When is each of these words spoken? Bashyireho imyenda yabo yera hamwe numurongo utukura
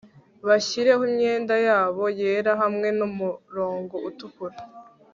Bashyireho 0.47 1.01
imyenda 1.09 1.55
yabo 1.67 2.03
yera 2.19 2.51
hamwe 2.61 2.87
numurongo 2.97 3.95
utukura 4.09 4.57